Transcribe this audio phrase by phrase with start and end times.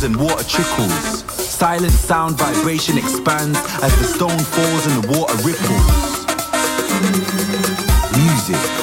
[0.00, 1.24] falls and water trickles.
[1.32, 6.26] Silent sound vibration expands as the stone falls and the water ripples.
[8.16, 8.79] Music.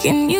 [0.00, 0.39] Can you?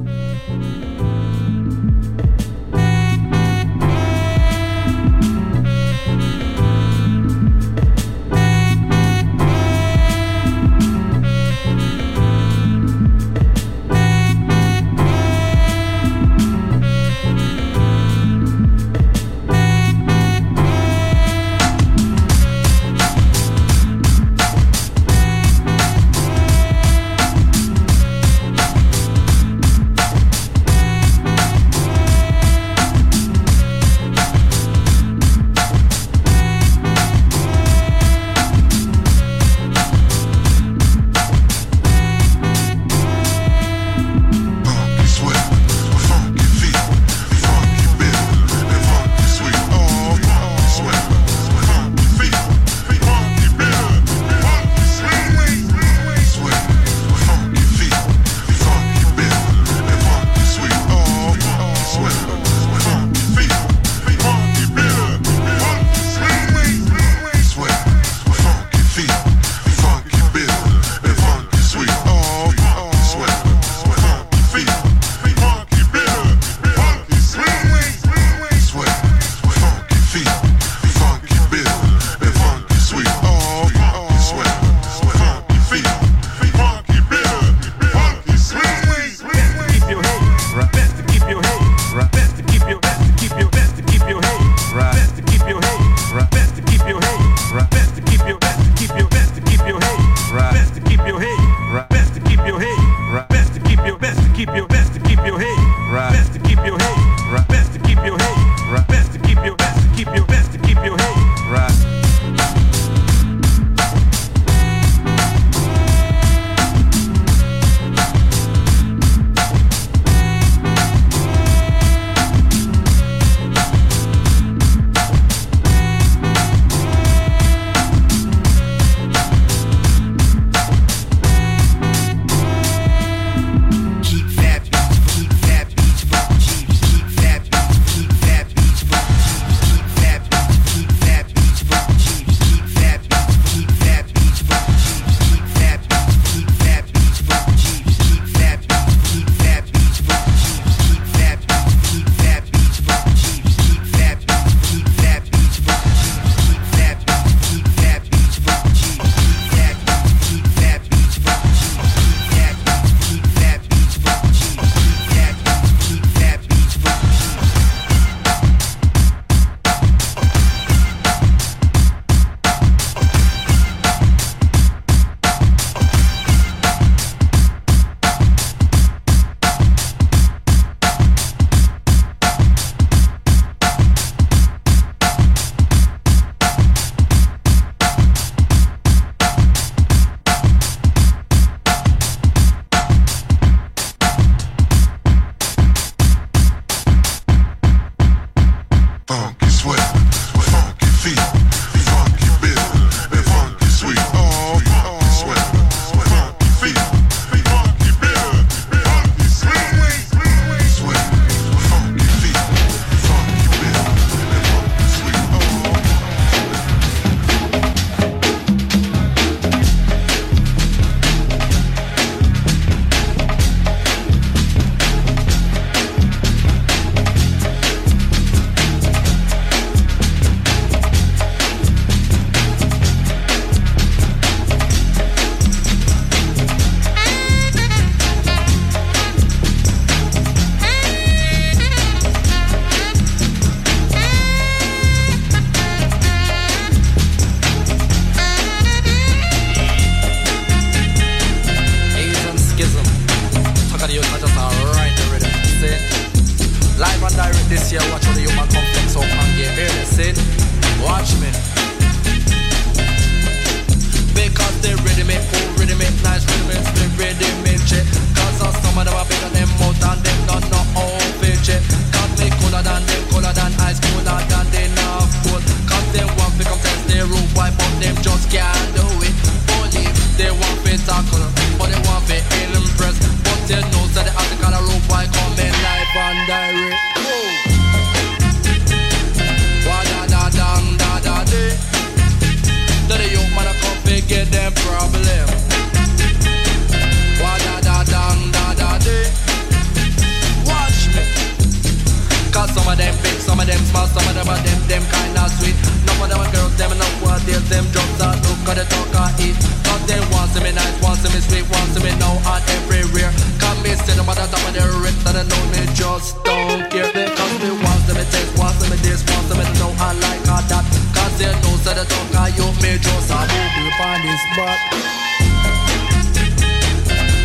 [303.41, 305.57] Some of them fast, some of them are them, them kinda sweet.
[305.89, 308.93] No of them girls, them enough what they them drugs are look at the talk
[308.93, 309.33] I eat.
[309.65, 312.45] Cause they want to me nice, want to me sweet, want to me now and
[312.61, 313.09] everywhere.
[313.41, 316.69] Come me sit them the top of their ribs and I know me just don't
[316.69, 316.85] care.
[316.93, 319.73] They cause me want to me taste, want to me this, want to me know
[319.81, 320.61] I like all that.
[320.93, 324.57] Cause they know so the talk I you me just a movie on this spot.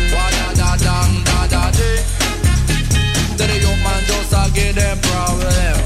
[0.09, 0.97] Da da da da
[1.29, 1.93] da da da
[3.37, 3.85] da da da da
[4.33, 5.76] da da da da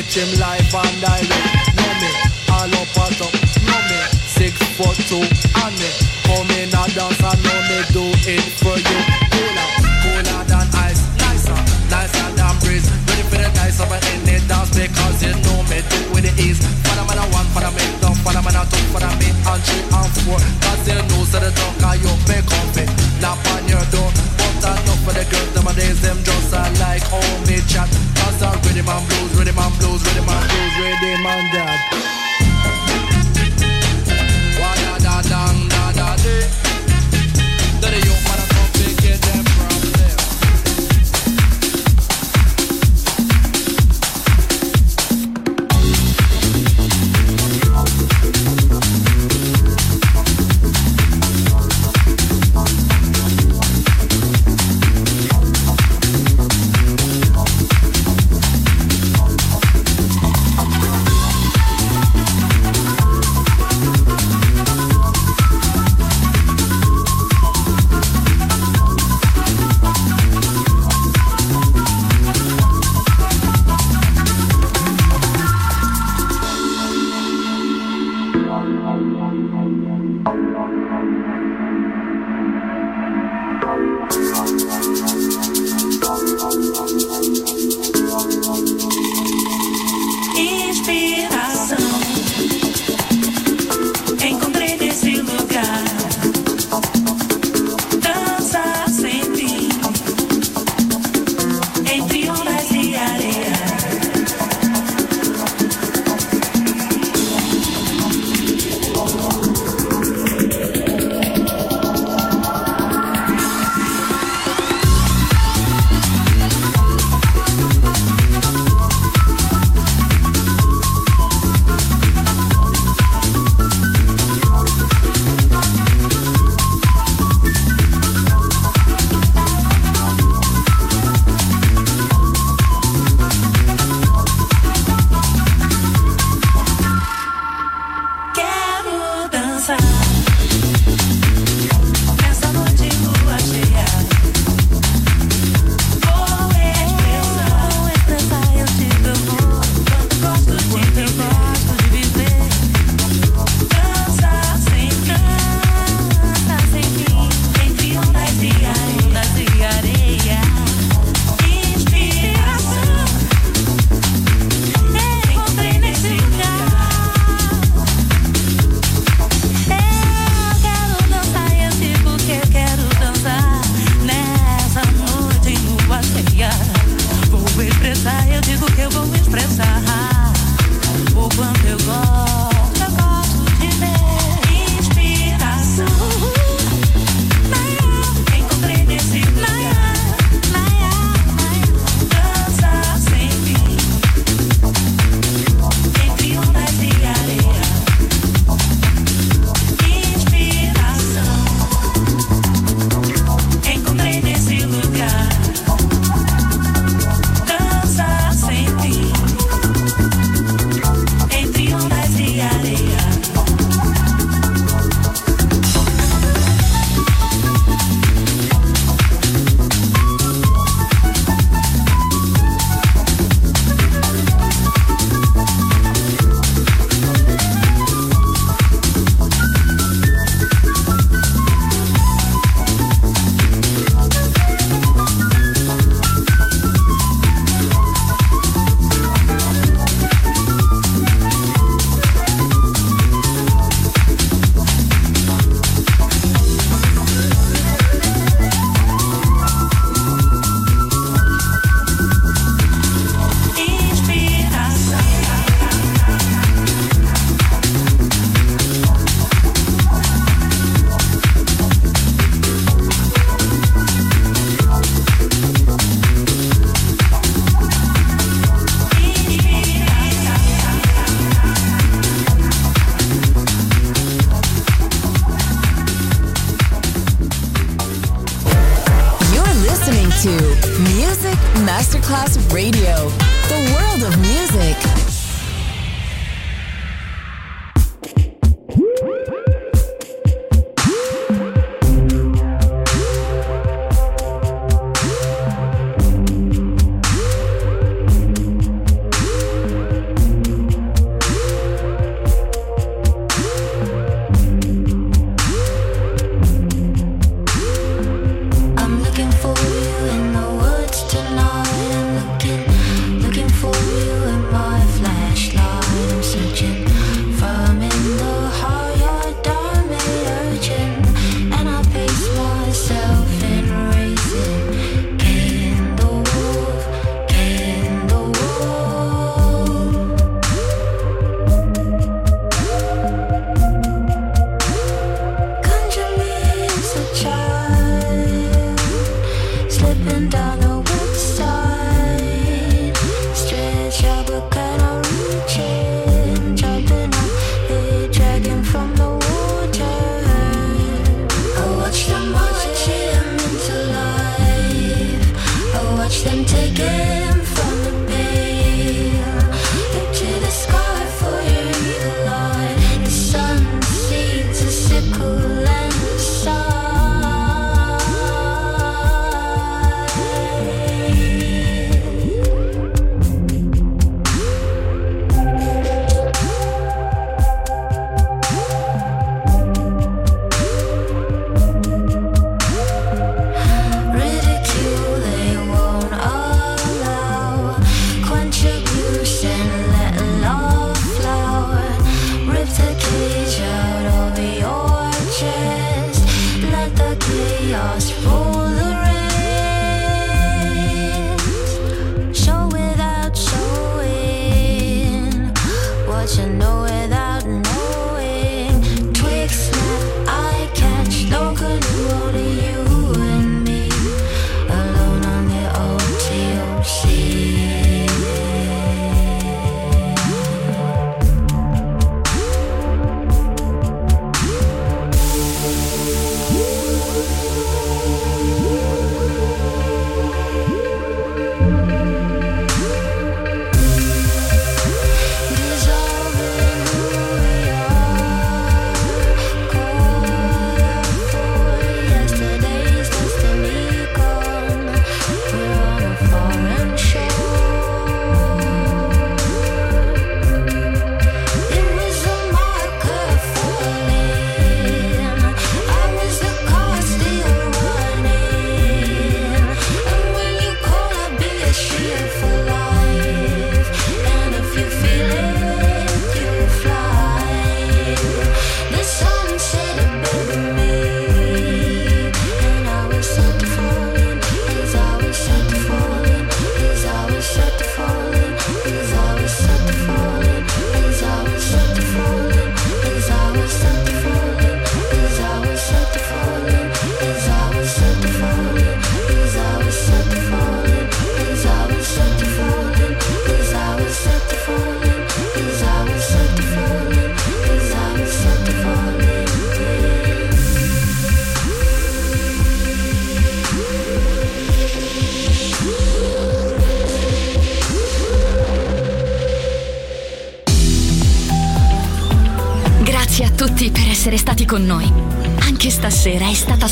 [0.00, 1.28] catch him live and direct.
[1.76, 2.10] Know me,
[2.48, 3.34] all up and up.
[3.68, 4.00] Know me,
[4.32, 5.90] six foot two and me.
[6.24, 8.98] Come in a dance and know me do it for you.
[9.32, 9.68] Cooler,
[10.02, 11.58] cooler than ice, nicer,
[11.92, 12.88] nicer than breeze.
[13.08, 16.32] Ready for the dice of in the dance because you know me do with the
[16.40, 16.60] ease.
[16.86, 17.68] For the man a one, man
[18.00, 20.40] two, for the man a two, the me and three and four.
[20.64, 22.84] Cause you know say the talk and you me comfy.
[23.20, 24.08] Knock on your door,
[24.40, 27.90] but enough for the girls them days them just a like how me chat.
[28.16, 29.29] Cause I rhythm and
[30.02, 30.96] Ready, him and those where
[31.52, 31.99] dad.